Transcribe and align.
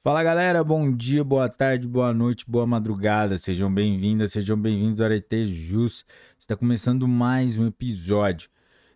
Fala 0.00 0.22
galera, 0.22 0.62
bom 0.62 0.94
dia, 0.94 1.24
boa 1.24 1.48
tarde, 1.48 1.88
boa 1.88 2.14
noite, 2.14 2.44
boa 2.48 2.64
madrugada, 2.64 3.36
sejam 3.36 3.72
bem-vindas, 3.72 4.30
sejam 4.30 4.56
bem-vindos 4.56 5.00
ao 5.00 5.06
Arete 5.06 5.44
Jus. 5.44 6.06
Está 6.38 6.54
começando 6.56 7.08
mais 7.08 7.58
um 7.58 7.66
episódio 7.66 8.48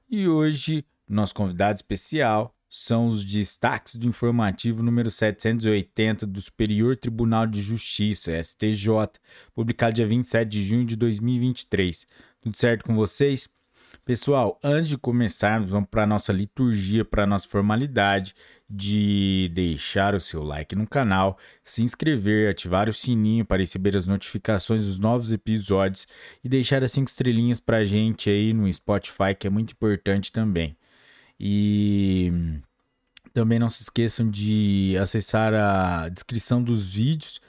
e 0.08 0.28
hoje 0.28 0.86
nosso 1.08 1.34
convidado 1.34 1.74
especial 1.74 2.54
são 2.68 3.08
os 3.08 3.24
destaques 3.24 3.96
do 3.96 4.06
informativo 4.06 4.80
número 4.80 5.10
780 5.10 6.24
do 6.24 6.40
Superior 6.40 6.96
Tribunal 6.96 7.48
de 7.48 7.60
Justiça, 7.60 8.40
STJ, 8.40 8.86
publicado 9.52 9.94
dia 9.94 10.06
27 10.06 10.48
de 10.48 10.62
junho 10.62 10.84
de 10.84 10.94
2023. 10.94 12.06
Tudo 12.40 12.56
certo 12.56 12.84
com 12.84 12.94
vocês? 12.94 13.48
Pessoal, 14.04 14.58
antes 14.64 14.88
de 14.88 14.98
começarmos, 14.98 15.70
vamos 15.70 15.88
para 15.88 16.02
a 16.02 16.06
nossa 16.06 16.32
liturgia, 16.32 17.04
para 17.04 17.22
a 17.22 17.26
nossa 17.26 17.48
formalidade 17.48 18.34
de 18.68 19.48
deixar 19.54 20.12
o 20.16 20.18
seu 20.20 20.42
like 20.42 20.74
no 20.74 20.88
canal, 20.88 21.38
se 21.62 21.84
inscrever, 21.84 22.50
ativar 22.50 22.88
o 22.88 22.92
sininho 22.92 23.44
para 23.44 23.58
receber 23.58 23.96
as 23.96 24.04
notificações 24.04 24.86
dos 24.86 24.98
novos 24.98 25.30
episódios 25.30 26.08
e 26.42 26.48
deixar 26.48 26.82
as 26.82 26.90
cinco 26.90 27.08
estrelinhas 27.08 27.60
para 27.60 27.76
a 27.78 27.84
gente 27.84 28.28
aí 28.28 28.52
no 28.52 28.72
Spotify, 28.72 29.36
que 29.38 29.46
é 29.46 29.50
muito 29.50 29.70
importante 29.72 30.32
também. 30.32 30.76
E 31.38 32.32
também 33.32 33.58
não 33.60 33.70
se 33.70 33.82
esqueçam 33.82 34.28
de 34.28 34.96
acessar 35.00 35.54
a 35.54 36.08
descrição 36.08 36.60
dos 36.60 36.92
vídeos 36.92 37.40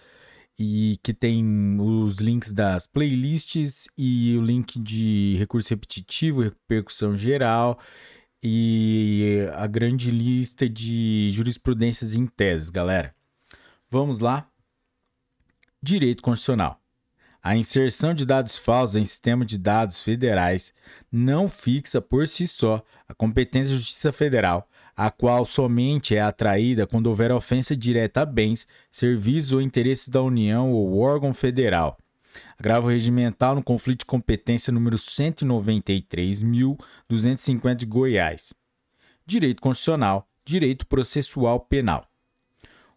e 0.58 1.00
que 1.02 1.14
tem 1.14 1.72
os 1.80 2.18
links 2.18 2.52
das 2.52 2.86
playlists 2.86 3.88
e 3.98 4.38
o 4.38 4.42
link 4.42 4.80
de 4.80 5.36
recurso 5.38 5.70
repetitivo, 5.72 6.42
repercussão 6.42 7.18
geral 7.18 7.80
e 8.42 9.48
a 9.56 9.66
grande 9.68 10.12
lista 10.12 10.68
de 10.68 11.32
jurisprudências 11.32 12.14
em 12.14 12.28
teses, 12.28 12.70
galera. 12.70 13.16
Vamos 13.90 14.20
lá? 14.20 14.50
Direito 15.82 16.22
Constitucional. 16.22 16.80
A 17.42 17.58
inserção 17.58 18.14
de 18.14 18.26
dados 18.26 18.58
falsos 18.58 18.96
em 18.96 19.04
sistema 19.04 19.46
de 19.46 19.58
dados 19.58 20.02
federais 20.02 20.74
não 21.12 21.50
fixa 21.50 22.02
por 22.02 22.28
si 22.28 22.48
só 22.48 22.82
a 23.08 23.14
competência 23.14 23.74
da 23.74 23.80
Justiça 23.80 24.14
Federal, 24.14 24.70
a 24.96 25.10
qual 25.10 25.46
somente 25.46 26.16
é 26.16 26.22
atraída 26.22 26.86
quando 26.86 27.08
houver 27.08 27.32
ofensa 27.32 27.76
direta 27.76 28.22
a 28.22 28.26
bens, 28.26 28.68
serviços 28.92 29.54
ou 29.54 29.62
interesses 29.62 30.10
da 30.10 30.22
União 30.22 30.72
ou 30.72 31.00
órgão 31.00 31.34
federal, 31.34 31.98
Agravo 32.58 32.88
regimental 32.88 33.54
no 33.56 33.64
conflito 33.64 34.00
de 34.00 34.06
competência 34.06 34.72
número 34.72 34.96
193.250 34.96 37.76
de 37.76 37.86
Goiás. 37.86 38.54
Direito 39.26 39.62
constitucional, 39.62 40.26
direito 40.46 40.88
processual 40.88 41.60
penal. 41.60 42.08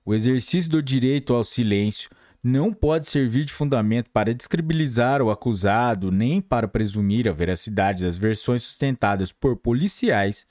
O 0.04 0.14
exercício 0.14 0.70
do 0.70 0.80
direito 0.82 1.34
ao 1.34 1.42
silêncio 1.42 2.08
não 2.42 2.70
pode 2.72 3.08
servir 3.08 3.44
de 3.44 3.52
fundamento 3.52 4.08
para 4.10 4.32
descredibilizar 4.32 5.20
o 5.20 5.30
acusado 5.30 6.12
nem 6.12 6.40
para 6.40 6.68
presumir 6.68 7.28
a 7.28 7.32
veracidade 7.32 8.04
das 8.04 8.16
versões 8.16 8.62
sustentadas 8.62 9.32
por 9.32 9.56
policiais, 9.56 10.46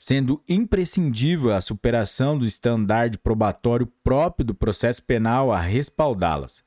sendo 0.00 0.42
imprescindível 0.48 1.52
a 1.52 1.60
superação 1.60 2.36
do 2.38 2.46
estandarte 2.46 3.18
probatório 3.18 3.86
próprio 4.02 4.46
do 4.46 4.54
processo 4.54 5.02
penal 5.02 5.52
a 5.52 5.60
respaldá-las. 5.60 6.64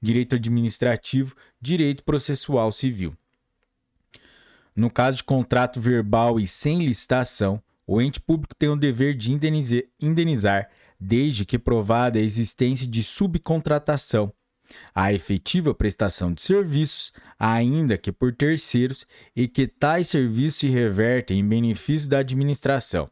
Direito 0.00 0.36
administrativo, 0.36 1.34
direito 1.60 2.04
processual 2.04 2.70
civil. 2.70 3.16
No 4.76 4.88
caso 4.88 5.16
de 5.16 5.24
contrato 5.24 5.80
verbal 5.80 6.38
e 6.38 6.46
sem 6.46 6.84
licitação, 6.84 7.60
o 7.84 8.00
ente 8.00 8.20
público 8.20 8.54
tem 8.54 8.68
o 8.68 8.76
dever 8.76 9.16
de 9.16 9.32
indenizar, 10.00 10.70
desde 11.00 11.44
que 11.44 11.58
provada 11.58 12.20
a 12.20 12.22
existência 12.22 12.86
de 12.86 13.02
subcontratação, 13.02 14.32
a 14.94 15.12
efetiva 15.12 15.74
prestação 15.74 16.32
de 16.32 16.42
serviços, 16.42 17.12
ainda 17.38 17.98
que 17.98 18.12
por 18.12 18.34
terceiros, 18.34 19.06
e 19.34 19.48
que 19.48 19.66
tais 19.66 20.08
serviços 20.08 20.60
se 20.60 20.68
revertem 20.68 21.40
em 21.40 21.48
benefício 21.48 22.08
da 22.08 22.18
administração 22.18 23.10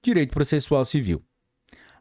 Direito 0.00 0.30
processual 0.30 0.84
civil. 0.84 1.20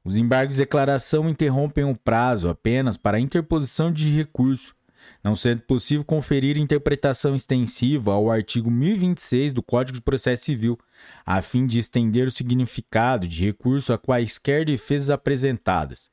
Os 0.03 0.17
embargos 0.17 0.55
de 0.55 0.63
declaração 0.63 1.29
interrompem 1.29 1.85
o 1.85 1.95
prazo 1.95 2.49
apenas 2.49 2.97
para 2.97 3.15
a 3.17 3.21
interposição 3.21 3.91
de 3.91 4.09
recurso, 4.09 4.75
não 5.23 5.35
sendo 5.35 5.61
possível 5.61 6.03
conferir 6.05 6.57
interpretação 6.57 7.35
extensiva 7.35 8.13
ao 8.13 8.31
artigo 8.31 8.71
1026 8.71 9.53
do 9.53 9.63
Código 9.63 9.97
de 9.97 10.03
Processo 10.03 10.45
Civil, 10.45 10.79
a 11.25 11.41
fim 11.41 11.67
de 11.67 11.79
estender 11.79 12.27
o 12.27 12.31
significado 12.31 13.27
de 13.27 13.45
recurso 13.45 13.93
a 13.93 13.97
quaisquer 13.97 14.65
defesas 14.65 15.09
apresentadas. 15.09 16.09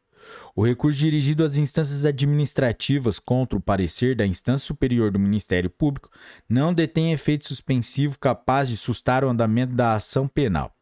o 0.55 0.65
recurso 0.65 0.99
dirigido 0.99 1.45
às 1.45 1.57
instâncias 1.57 2.05
administrativas 2.05 3.19
contra 3.19 3.59
o 3.59 3.63
parecer 3.63 4.17
da 4.17 4.27
instância 4.27 4.67
superior 4.67 5.11
do 5.11 5.19
Ministério 5.19 5.71
Público 5.71 6.11
não 6.49 6.73
detém 6.73 7.13
efeito 7.13 7.47
suspensivo 7.47 8.19
capaz 8.19 8.69
de 8.69 8.77
sustar 8.77 9.25
o 9.25 9.29
andamento 9.29 9.75
da 9.75 9.95
ação 9.95 10.27
penal. 10.27 10.75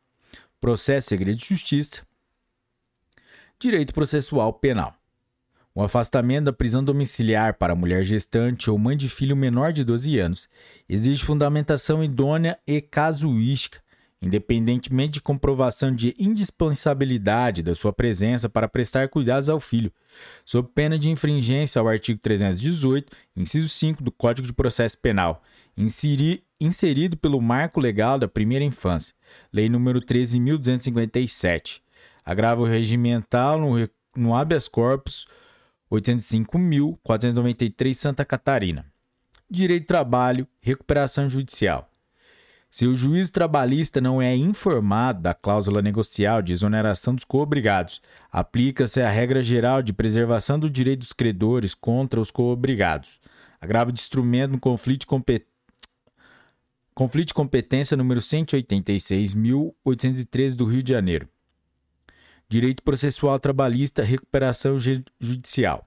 Processo 0.61 1.09
segredo 1.09 1.37
de 1.37 1.47
justiça. 1.47 2.03
Direito 3.59 3.93
processual 3.93 4.53
penal. 4.53 4.94
O 5.76 5.82
afastamento 5.82 6.44
da 6.44 6.53
prisão 6.53 6.85
domiciliar 6.85 7.55
para 7.55 7.75
mulher 7.75 8.05
gestante 8.05 8.71
ou 8.71 8.79
mãe 8.79 8.97
de 8.97 9.09
filho 9.09 9.35
menor 9.35 9.73
de 9.73 9.82
12 9.82 10.21
anos 10.21 10.49
exige 10.88 11.25
fundamentação 11.25 12.05
idônea 12.05 12.56
e 12.65 12.81
casuística, 12.81 13.82
independentemente 14.23 15.15
de 15.15 15.21
comprovação 15.21 15.93
de 15.93 16.15
indispensabilidade 16.17 17.61
da 17.61 17.75
sua 17.75 17.93
presença 17.93 18.49
para 18.49 18.69
prestar 18.69 19.09
cuidados 19.09 19.50
ao 19.50 19.59
filho, 19.59 19.93
sob 20.44 20.69
pena 20.73 20.97
de 20.97 21.11
infringência 21.11 21.81
ao 21.81 21.88
artigo 21.88 22.20
318, 22.20 23.12
inciso 23.37 23.69
5 23.69 24.00
do 24.00 24.12
Código 24.12 24.47
de 24.47 24.53
Processo 24.53 24.97
Penal, 24.99 25.43
inseri, 25.77 26.44
inserido 26.61 27.17
pelo 27.17 27.43
Marco 27.43 27.81
Legal 27.81 28.17
da 28.17 28.29
Primeira 28.29 28.65
Infância, 28.65 29.12
Lei 29.53 29.69
nº 29.69 30.00
13.257. 30.05 31.81
Agravo 32.25 32.65
regimental 32.65 33.59
no, 33.59 33.91
no 34.17 34.37
habeas 34.37 34.69
corpus 34.69 35.27
805.493 35.94 37.94
Santa 37.94 38.25
Catarina. 38.25 38.87
Direito 39.49 39.82
de 39.82 39.88
trabalho, 39.88 40.49
recuperação 40.61 41.29
judicial. 41.29 41.88
Se 42.70 42.87
o 42.88 42.94
juízo 42.96 43.31
trabalhista 43.31 44.00
não 44.00 44.20
é 44.20 44.35
informado 44.35 45.23
da 45.23 45.32
cláusula 45.32 45.81
negocial 45.81 46.43
de 46.43 46.52
exoneração 46.52 47.14
dos 47.14 47.23
coobrigados, 47.23 48.02
aplica-se 48.32 49.00
a 49.00 49.08
regra 49.08 49.44
geral 49.44 49.81
de 49.81 49.93
preservação 49.93 50.58
do 50.58 50.69
direito 50.69 50.99
dos 51.00 51.12
credores 51.12 51.73
contra 51.73 52.20
os 52.20 52.32
coobrigados. 52.32 53.20
Agravo 53.61 53.93
de 53.93 54.00
instrumento 54.00 54.50
no 54.52 54.58
conflito 54.58 55.02
de, 55.02 55.06
compet... 55.06 55.46
conflito 56.96 57.29
de 57.29 57.35
competência 57.35 57.96
número 57.96 58.20
186.813 58.20 60.56
do 60.56 60.64
Rio 60.64 60.82
de 60.82 60.93
Janeiro. 60.93 61.29
Direito 62.49 62.82
processual 62.82 63.38
trabalhista, 63.38 64.02
recuperação 64.02 64.79
judicial. 65.20 65.87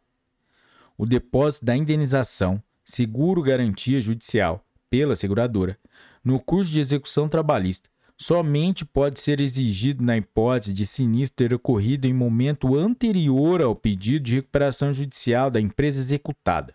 O 0.98 1.06
depósito 1.06 1.66
da 1.66 1.78
indenização, 1.78 2.62
seguro 2.84 3.42
garantia 3.42 4.02
judicial 4.02 4.66
pela 4.90 5.16
seguradora, 5.16 5.78
no 6.24 6.40
curso 6.40 6.72
de 6.72 6.80
execução 6.80 7.30
trabalhista, 7.30 7.88
somente 8.18 8.84
pode 8.84 9.20
ser 9.20 9.40
exigido 9.40 10.04
na 10.04 10.18
hipótese 10.18 10.74
de 10.74 10.88
sinistro 10.88 11.36
ter 11.36 11.54
ocorrido 11.54 12.08
em 12.08 12.14
momento 12.14 12.76
anterior 12.76 13.62
ao 13.62 13.76
pedido 13.76 14.24
de 14.24 14.34
recuperação 14.36 14.92
judicial 14.92 15.52
da 15.52 15.62
empresa 15.62 16.00
executada. 16.00 16.74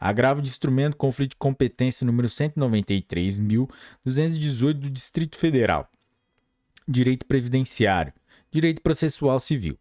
Agravo 0.00 0.42
de 0.42 0.48
instrumento 0.48 0.96
conflito 0.96 1.30
de 1.30 1.36
competência 1.36 2.04
número 2.04 2.26
193.218 2.26 4.72
do 4.72 4.90
Distrito 4.90 5.38
Federal. 5.38 5.88
Direito 6.88 7.24
previdenciário 7.26 8.12
direito 8.52 8.82
processual 8.82 9.40
civil. 9.40 9.78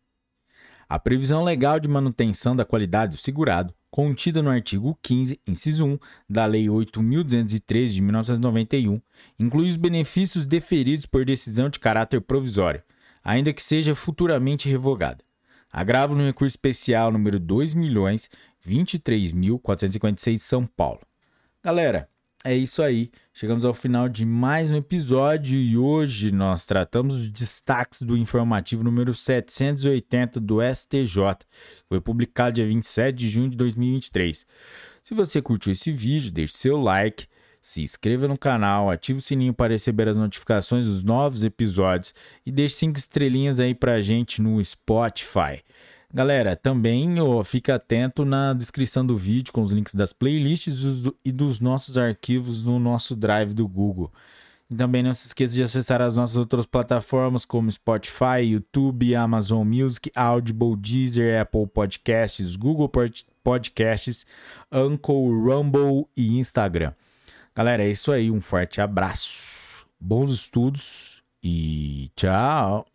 A 0.87 0.97
previsão 0.97 1.43
legal 1.43 1.79
de 1.79 1.87
manutenção 1.87 2.55
da 2.55 2.65
qualidade 2.65 3.11
do 3.11 3.17
segurado, 3.17 3.73
contida 3.89 4.41
no 4.41 4.49
artigo 4.49 4.97
15, 5.01 5.39
inciso 5.47 5.85
1, 5.85 5.99
da 6.29 6.45
Lei 6.45 6.65
8.213 6.65 7.87
de 7.87 8.01
1991, 8.01 9.01
inclui 9.37 9.69
os 9.69 9.75
benefícios 9.75 10.45
deferidos 10.45 11.05
por 11.05 11.23
decisão 11.23 11.69
de 11.69 11.79
caráter 11.79 12.19
provisório, 12.21 12.83
ainda 13.23 13.53
que 13.53 13.61
seja 13.61 13.95
futuramente 13.95 14.67
revogada. 14.67 15.23
Agravo 15.71 16.13
no 16.13 16.25
recurso 16.25 16.55
especial 16.55 17.11
número 17.11 17.39
2.023.456 17.39 20.39
São 20.39 20.65
Paulo. 20.65 20.99
Galera, 21.63 22.09
é 22.43 22.55
isso 22.55 22.81
aí. 22.81 23.11
Chegamos 23.33 23.65
ao 23.65 23.73
final 23.73 24.09
de 24.09 24.25
mais 24.25 24.71
um 24.71 24.75
episódio 24.75 25.57
e 25.59 25.77
hoje 25.77 26.31
nós 26.31 26.65
tratamos 26.65 27.15
os 27.15 27.27
destaques 27.27 28.01
do 28.01 28.17
informativo 28.17 28.83
número 28.83 29.13
780 29.13 30.39
do 30.39 30.57
STJ. 30.61 31.45
Foi 31.85 32.01
publicado 32.01 32.55
dia 32.55 32.65
27 32.65 33.15
de 33.15 33.29
junho 33.29 33.49
de 33.49 33.57
2023. 33.57 34.45
Se 35.03 35.13
você 35.13 35.41
curtiu 35.41 35.71
esse 35.71 35.91
vídeo, 35.91 36.31
deixe 36.31 36.57
seu 36.57 36.81
like, 36.81 37.27
se 37.61 37.83
inscreva 37.83 38.27
no 38.27 38.37
canal, 38.37 38.89
ative 38.89 39.19
o 39.19 39.21
sininho 39.21 39.53
para 39.53 39.73
receber 39.73 40.07
as 40.07 40.17
notificações 40.17 40.85
dos 40.85 41.03
novos 41.03 41.43
episódios 41.43 42.13
e 42.43 42.51
deixe 42.51 42.75
cinco 42.75 42.97
estrelinhas 42.97 43.59
aí 43.59 43.75
pra 43.75 44.01
gente 44.01 44.41
no 44.41 44.63
Spotify. 44.63 45.61
Galera, 46.13 46.57
também 46.57 47.21
ó, 47.21 47.41
fica 47.43 47.75
atento 47.75 48.25
na 48.25 48.53
descrição 48.53 49.05
do 49.05 49.15
vídeo 49.15 49.53
com 49.53 49.61
os 49.61 49.71
links 49.71 49.95
das 49.95 50.11
playlists 50.11 50.83
e 51.23 51.31
dos 51.31 51.61
nossos 51.61 51.97
arquivos 51.97 52.63
no 52.63 52.79
nosso 52.79 53.15
drive 53.15 53.53
do 53.53 53.65
Google. 53.65 54.11
E 54.69 54.75
também 54.75 55.03
não 55.03 55.13
se 55.13 55.27
esqueça 55.27 55.53
de 55.53 55.63
acessar 55.63 56.01
as 56.01 56.17
nossas 56.17 56.35
outras 56.35 56.65
plataformas 56.65 57.45
como 57.45 57.71
Spotify, 57.71 58.41
YouTube, 58.43 59.15
Amazon 59.15 59.65
Music, 59.65 60.11
Audible, 60.13 60.75
Deezer, 60.75 61.41
Apple 61.41 61.67
Podcasts, 61.67 62.57
Google 62.57 62.89
Podcasts, 63.41 64.25
Anchor, 64.69 65.29
Rumble 65.45 66.07
e 66.15 66.37
Instagram. 66.37 66.93
Galera, 67.55 67.83
é 67.83 67.89
isso 67.89 68.11
aí. 68.11 68.29
Um 68.29 68.41
forte 68.41 68.81
abraço, 68.81 69.85
bons 69.99 70.31
estudos 70.31 71.21
e 71.43 72.11
tchau! 72.15 72.85